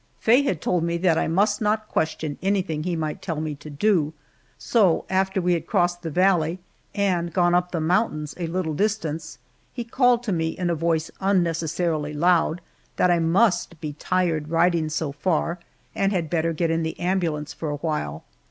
[0.17, 3.69] Faye had told me that I must not question anything he might tell me to
[3.69, 4.13] do,
[4.57, 6.57] so after we had crossed the valley
[6.95, 9.37] and gone up the mountains a little distance
[9.71, 12.61] he called to me in a voice unnecessarily loud,
[12.95, 15.59] that I must be tired riding so far,
[15.93, 18.23] and had better get in the ambulance for a while.